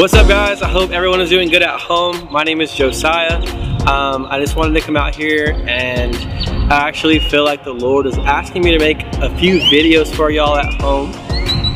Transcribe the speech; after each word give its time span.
What's 0.00 0.14
up 0.14 0.28
guys? 0.28 0.62
I 0.62 0.68
hope 0.70 0.92
everyone 0.92 1.20
is 1.20 1.28
doing 1.28 1.50
good 1.50 1.62
at 1.62 1.78
home. 1.78 2.26
My 2.32 2.42
name 2.42 2.62
is 2.62 2.72
Josiah. 2.72 3.36
Um, 3.86 4.24
I 4.30 4.40
just 4.40 4.56
wanted 4.56 4.72
to 4.72 4.80
come 4.80 4.96
out 4.96 5.14
here 5.14 5.52
and 5.68 6.16
I 6.72 6.88
actually 6.88 7.18
feel 7.18 7.44
like 7.44 7.64
the 7.64 7.74
Lord 7.74 8.06
is 8.06 8.16
asking 8.16 8.64
me 8.64 8.70
to 8.70 8.78
make 8.78 9.02
a 9.18 9.28
few 9.36 9.58
videos 9.58 10.08
for 10.08 10.30
y'all 10.30 10.56
at 10.56 10.72
home 10.80 11.12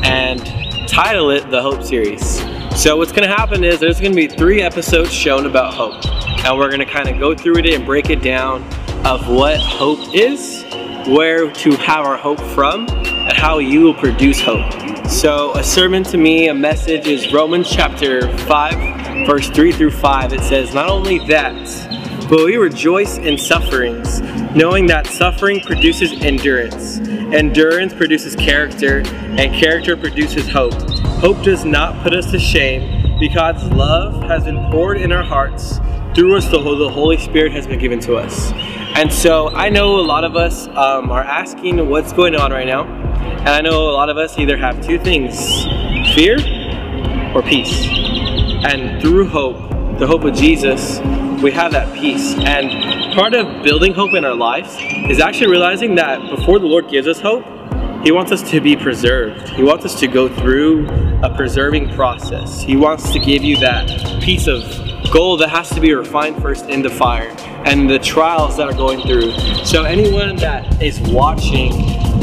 and 0.03 0.43
title 0.89 1.29
it 1.29 1.51
the 1.51 1.61
Hope 1.61 1.83
Series. 1.83 2.39
So 2.75 2.97
what's 2.97 3.11
gonna 3.11 3.27
happen 3.27 3.63
is 3.63 3.79
there's 3.79 4.01
gonna 4.01 4.15
be 4.15 4.27
three 4.27 4.63
episodes 4.63 5.13
shown 5.13 5.45
about 5.45 5.75
hope 5.75 6.03
and 6.43 6.57
we're 6.57 6.71
gonna 6.71 6.83
kind 6.83 7.07
of 7.07 7.19
go 7.19 7.35
through 7.35 7.59
it 7.59 7.67
and 7.75 7.85
break 7.85 8.09
it 8.09 8.23
down 8.23 8.63
of 9.05 9.29
what 9.29 9.59
hope 9.59 9.99
is, 10.15 10.65
where 11.07 11.51
to 11.51 11.71
have 11.73 12.03
our 12.07 12.17
hope 12.17 12.41
from, 12.55 12.87
and 12.89 13.33
how 13.33 13.59
you 13.59 13.81
will 13.81 13.93
produce 13.93 14.41
hope. 14.41 14.84
So 15.09 15.53
a 15.53 15.63
sermon 15.63 16.03
to 16.05 16.17
me, 16.17 16.47
a 16.47 16.53
message 16.53 17.05
is 17.07 17.31
Romans 17.31 17.69
chapter 17.69 18.35
5, 18.39 19.27
verse 19.27 19.49
3 19.49 19.71
through 19.71 19.91
5. 19.91 20.33
It 20.33 20.41
says, 20.41 20.73
not 20.73 20.89
only 20.89 21.19
that, 21.27 21.53
but 22.27 22.43
we 22.43 22.57
rejoice 22.57 23.17
in 23.19 23.37
sufferings, 23.37 24.21
knowing 24.55 24.87
that 24.87 25.05
suffering 25.05 25.61
produces 25.61 26.11
endurance. 26.23 26.97
Endurance 26.97 27.93
produces 27.93 28.35
character, 28.35 29.03
and 29.05 29.53
character 29.53 29.95
produces 29.95 30.49
hope. 30.49 30.73
Hope 31.19 31.41
does 31.43 31.65
not 31.65 32.01
put 32.01 32.13
us 32.15 32.31
to 32.31 32.39
shame, 32.39 33.19
because 33.19 33.63
love 33.71 34.23
has 34.23 34.45
been 34.45 34.69
poured 34.71 34.97
in 34.97 35.11
our 35.11 35.23
hearts. 35.23 35.79
Through 36.15 36.37
us, 36.37 36.49
the 36.49 36.59
Holy 36.59 37.17
Spirit 37.17 37.51
has 37.51 37.67
been 37.67 37.79
given 37.79 37.99
to 38.01 38.15
us. 38.15 38.51
And 38.95 39.13
so 39.13 39.49
I 39.49 39.69
know 39.69 39.99
a 39.99 40.01
lot 40.01 40.23
of 40.23 40.35
us 40.35 40.67
um, 40.69 41.11
are 41.11 41.23
asking 41.23 41.87
what's 41.89 42.11
going 42.11 42.35
on 42.35 42.51
right 42.51 42.65
now. 42.65 43.04
And 43.45 43.53
I 43.53 43.61
know 43.61 43.91
a 43.91 43.93
lot 43.93 44.09
of 44.09 44.17
us 44.17 44.39
either 44.39 44.57
have 44.57 44.83
two 44.83 44.97
things, 44.97 45.65
fear 46.15 46.39
or 47.35 47.43
peace. 47.43 47.85
And 48.65 48.99
through 48.99 49.27
hope, 49.29 49.69
the 49.99 50.07
hope 50.07 50.23
of 50.23 50.33
Jesus, 50.33 50.99
we 51.43 51.51
have 51.51 51.71
that 51.73 51.93
peace. 51.93 52.33
And 52.39 53.13
part 53.13 53.35
of 53.35 53.63
building 53.63 53.93
hope 53.93 54.15
in 54.15 54.25
our 54.25 54.33
lives 54.33 54.75
is 54.79 55.19
actually 55.19 55.51
realizing 55.51 55.93
that 55.93 56.27
before 56.35 56.57
the 56.57 56.65
Lord 56.65 56.89
gives 56.89 57.07
us 57.07 57.19
hope, 57.19 57.45
he 58.03 58.11
wants 58.11 58.31
us 58.31 58.41
to 58.49 58.59
be 58.59 58.75
preserved. 58.75 59.49
He 59.49 59.61
wants 59.61 59.85
us 59.85 59.99
to 59.99 60.07
go 60.07 60.27
through 60.27 60.87
a 61.21 61.31
preserving 61.35 61.93
process. 61.93 62.61
He 62.61 62.75
wants 62.75 63.11
to 63.13 63.19
give 63.19 63.43
you 63.43 63.57
that 63.57 64.23
piece 64.23 64.47
of 64.47 64.63
gold 65.11 65.41
that 65.41 65.51
has 65.51 65.69
to 65.69 65.79
be 65.79 65.93
refined 65.93 66.41
first 66.41 66.65
in 66.65 66.81
the 66.81 66.89
fire 66.89 67.29
and 67.65 67.87
the 67.87 67.99
trials 67.99 68.57
that 68.57 68.67
are 68.67 68.73
going 68.73 69.01
through. 69.01 69.31
So 69.65 69.83
anyone 69.83 70.35
that 70.37 70.81
is 70.81 70.99
watching, 71.01 71.73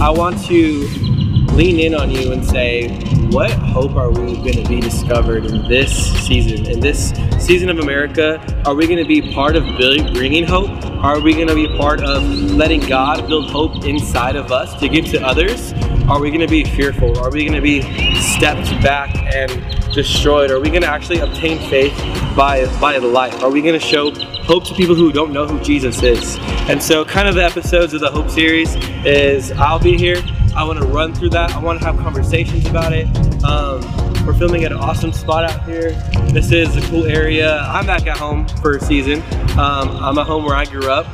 I 0.00 0.10
want 0.10 0.44
to 0.46 1.11
lean 1.52 1.78
in 1.78 1.94
on 1.94 2.10
you 2.10 2.32
and 2.32 2.44
say, 2.44 2.88
what 3.30 3.50
hope 3.50 3.94
are 3.94 4.10
we 4.10 4.36
going 4.36 4.62
to 4.62 4.68
be 4.68 4.80
discovered 4.80 5.44
in 5.44 5.68
this 5.68 5.92
season? 6.26 6.66
In 6.66 6.80
this 6.80 7.10
season 7.38 7.68
of 7.68 7.78
America, 7.78 8.40
are 8.64 8.74
we 8.74 8.86
going 8.86 8.98
to 8.98 9.04
be 9.04 9.34
part 9.34 9.54
of 9.54 9.64
bringing 9.76 10.44
hope? 10.44 10.70
Are 11.04 11.20
we 11.20 11.34
going 11.34 11.48
to 11.48 11.54
be 11.54 11.68
part 11.76 12.02
of 12.02 12.22
letting 12.22 12.80
God 12.80 13.28
build 13.28 13.50
hope 13.50 13.84
inside 13.84 14.34
of 14.34 14.50
us 14.50 14.78
to 14.80 14.88
give 14.88 15.04
to 15.06 15.22
others? 15.22 15.74
Are 16.08 16.20
we 16.20 16.30
going 16.30 16.40
to 16.40 16.48
be 16.48 16.64
fearful? 16.64 17.18
Are 17.18 17.30
we 17.30 17.44
going 17.44 17.52
to 17.52 17.60
be 17.60 17.82
stepped 18.18 18.70
back 18.82 19.14
and 19.34 19.50
destroyed? 19.92 20.50
Are 20.50 20.58
we 20.58 20.70
going 20.70 20.82
to 20.82 20.88
actually 20.88 21.18
obtain 21.18 21.58
faith 21.68 21.94
by, 22.34 22.64
by 22.80 22.98
the 22.98 23.06
life? 23.06 23.42
Are 23.42 23.50
we 23.50 23.60
going 23.60 23.78
to 23.78 23.86
show 23.86 24.10
hope 24.44 24.64
to 24.64 24.74
people 24.74 24.94
who 24.94 25.12
don't 25.12 25.34
know 25.34 25.46
who 25.46 25.60
Jesus 25.60 26.02
is? 26.02 26.38
And 26.68 26.82
so 26.82 27.04
kind 27.04 27.28
of 27.28 27.34
the 27.34 27.44
episodes 27.44 27.92
of 27.92 28.00
the 28.00 28.10
Hope 28.10 28.30
series 28.30 28.74
is 29.04 29.52
I'll 29.52 29.78
be 29.78 29.98
here 29.98 30.22
I 30.54 30.64
want 30.64 30.78
to 30.80 30.86
run 30.86 31.14
through 31.14 31.30
that. 31.30 31.52
I 31.52 31.58
want 31.58 31.80
to 31.80 31.86
have 31.86 31.96
conversations 31.96 32.66
about 32.66 32.92
it. 32.92 33.06
Um, 33.42 33.80
we're 34.26 34.34
filming 34.34 34.64
at 34.64 34.72
an 34.72 34.78
awesome 34.78 35.12
spot 35.12 35.44
out 35.44 35.64
here. 35.64 35.92
This 36.30 36.52
is 36.52 36.76
a 36.76 36.80
cool 36.90 37.06
area. 37.06 37.60
I'm 37.60 37.86
back 37.86 38.06
at 38.06 38.18
home 38.18 38.46
for 38.60 38.76
a 38.76 38.80
season. 38.80 39.22
Um, 39.58 39.88
I'm 39.96 40.18
at 40.18 40.26
home 40.26 40.44
where 40.44 40.54
I 40.54 40.66
grew 40.66 40.90
up. 40.90 41.06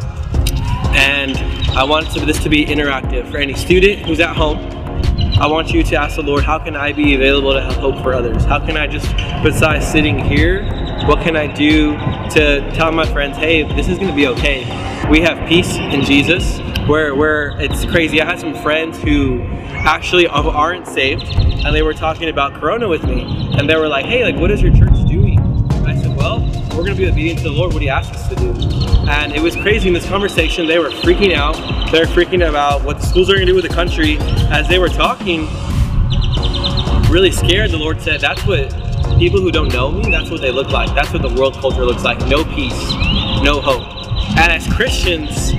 And 0.94 1.36
I 1.76 1.84
want 1.84 2.12
this 2.12 2.42
to 2.42 2.48
be 2.48 2.66
interactive 2.66 3.30
for 3.30 3.38
any 3.38 3.54
student 3.54 4.04
who's 4.06 4.18
at 4.18 4.34
home. 4.34 4.58
I 5.40 5.46
want 5.46 5.70
you 5.70 5.84
to 5.84 5.96
ask 5.96 6.16
the 6.16 6.22
Lord, 6.22 6.42
how 6.42 6.58
can 6.58 6.74
I 6.74 6.92
be 6.92 7.14
available 7.14 7.52
to 7.52 7.62
help 7.62 7.76
hope 7.76 8.02
for 8.02 8.14
others? 8.14 8.44
How 8.44 8.58
can 8.58 8.76
I 8.76 8.88
just, 8.88 9.06
besides 9.44 9.86
sitting 9.86 10.18
here, 10.18 10.62
what 11.06 11.20
can 11.22 11.36
I 11.36 11.46
do 11.46 11.92
to 12.30 12.70
tell 12.72 12.90
my 12.92 13.06
friends, 13.06 13.36
hey, 13.36 13.62
this 13.74 13.88
is 13.88 13.98
gonna 13.98 14.14
be 14.14 14.26
okay. 14.28 14.64
We 15.10 15.20
have 15.20 15.48
peace 15.48 15.76
in 15.76 16.02
Jesus 16.02 16.58
where 16.86 17.14
where 17.14 17.58
it's 17.60 17.84
crazy. 17.84 18.20
I 18.20 18.24
had 18.24 18.40
some 18.40 18.54
friends 18.62 18.98
who 18.98 19.42
actually 19.68 20.26
aren't 20.26 20.86
saved, 20.86 21.24
and 21.34 21.74
they 21.74 21.82
were 21.82 21.94
talking 21.94 22.28
about 22.28 22.54
Corona 22.54 22.88
with 22.88 23.04
me, 23.04 23.54
and 23.58 23.68
they 23.68 23.76
were 23.76 23.88
like, 23.88 24.06
"Hey, 24.06 24.24
like, 24.24 24.36
what 24.36 24.50
is 24.50 24.60
your 24.60 24.74
church 24.74 25.04
doing?" 25.06 25.38
And 25.72 25.86
I 25.86 25.94
said, 25.94 26.16
"Well, 26.16 26.40
we're 26.74 26.84
gonna 26.84 26.94
be 26.94 27.08
obedient 27.08 27.38
to 27.40 27.44
the 27.44 27.50
Lord. 27.50 27.72
What 27.72 27.82
He 27.82 27.88
asked 27.88 28.14
us 28.14 28.28
to 28.28 28.36
do." 28.36 28.54
And 29.08 29.32
it 29.32 29.40
was 29.40 29.56
crazy 29.56 29.88
in 29.88 29.94
this 29.94 30.06
conversation. 30.06 30.66
They 30.66 30.78
were 30.78 30.90
freaking 30.90 31.34
out. 31.34 31.56
They 31.90 32.00
were 32.00 32.06
freaking 32.06 32.46
about 32.46 32.84
what 32.84 33.00
the 33.00 33.06
schools 33.06 33.30
are 33.30 33.34
gonna 33.34 33.46
do 33.46 33.54
with 33.54 33.66
the 33.68 33.74
country. 33.74 34.18
As 34.50 34.68
they 34.68 34.78
were 34.78 34.88
talking, 34.88 35.48
really 37.10 37.30
scared, 37.30 37.70
the 37.70 37.78
Lord 37.78 38.00
said, 38.00 38.20
"That's 38.20 38.44
what." 38.46 38.87
People 39.18 39.40
who 39.40 39.50
don't 39.50 39.72
know 39.72 39.90
me, 39.90 40.08
that's 40.12 40.30
what 40.30 40.40
they 40.40 40.52
look 40.52 40.70
like. 40.70 40.94
That's 40.94 41.12
what 41.12 41.22
the 41.22 41.34
world 41.34 41.54
culture 41.54 41.84
looks 41.84 42.04
like. 42.04 42.20
No 42.28 42.44
peace, 42.44 42.78
no 43.42 43.60
hope. 43.60 43.82
And 44.38 44.52
as 44.52 44.72
Christians, 44.72 45.52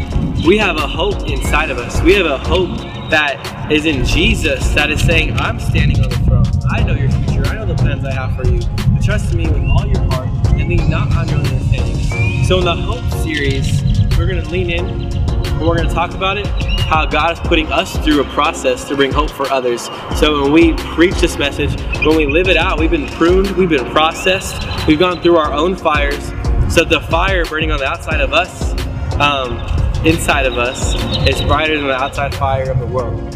we 0.46 0.58
have 0.58 0.78
a 0.78 0.88
hope 0.88 1.28
inside 1.28 1.69
of 1.69 1.78
us. 1.78 2.02
We 2.02 2.14
have 2.14 2.25
a 2.25 2.38
hope 2.38 2.69
that 3.09 3.69
is 3.69 3.86
in 3.86 4.06
Jesus 4.06 4.69
that 4.75 4.90
is 4.90 5.02
saying, 5.02 5.34
I'm 5.38 5.59
standing 5.59 6.02
on 6.02 6.09
the 6.09 6.16
throne. 6.19 6.46
I 6.72 6.84
know 6.84 6.94
your 6.94 7.12
future. 7.12 7.46
I 7.48 7.56
know 7.56 7.66
the 7.66 7.75
plans 7.75 8.06
I 8.06 8.14
have 8.14 8.34
for 8.34 8.48
you. 8.48 8.62
But 8.94 9.03
trust 9.03 9.34
me 9.34 9.50
with 9.50 9.64
all 9.66 9.86
your 9.86 10.03
heart 10.12 10.30
and 10.52 10.69
lean 10.69 10.90
not 10.90 11.14
on 11.18 11.28
your 11.28 11.40
understanding. 11.40 12.46
So 12.46 12.59
in 12.59 12.66
the 12.66 12.75
Hope 12.75 13.03
series, 13.24 13.81
we're 14.18 14.28
going 14.28 14.42
to 14.42 14.50
lean 14.50 14.69
in 14.69 14.86
and 14.86 15.59
we're 15.59 15.75
going 15.75 15.90
to 15.90 15.94
talk 15.94 16.14
about 16.14 16.38
it, 16.38 16.48
how 16.90 17.06
God 17.06 17.34
is 17.34 17.40
putting 17.40 17.72
us 17.72 17.96
through 18.04 18.20
a 18.20 18.24
process 18.30 18.84
to 18.88 18.96
bring 18.96 19.12
hope 19.12 19.30
for 19.30 19.48
others. 19.52 19.84
So 20.18 20.42
when 20.42 20.52
we 20.52 20.74
preach 20.74 21.14
this 21.22 21.38
message, 21.38 21.80
when 22.04 22.18
we 22.18 22.26
live 22.26 22.48
it 22.48 22.58
out, 22.58 22.80
we've 22.80 22.90
been 22.90 23.08
pruned, 23.10 23.52
we've 23.52 23.70
been 23.70 23.92
processed, 23.92 24.88
we've 24.88 24.98
gone 24.98 25.22
through 25.22 25.38
our 25.38 25.54
own 25.54 25.76
fires. 25.76 26.30
So 26.68 26.84
the 26.84 27.06
fire 27.08 27.46
burning 27.46 27.72
on 27.72 27.78
the 27.78 27.86
outside 27.86 28.22
of 28.22 28.34
us 28.34 28.72
um, 29.20 29.60
inside 30.04 30.48
of 30.48 30.58
us 30.58 30.96
is 31.30 31.40
brighter 31.44 31.78
than 31.78 31.86
the 31.86 31.94
outside 31.94 32.34
fire 32.34 32.72
of 32.72 32.80
the 32.80 32.88
world. 32.88 33.36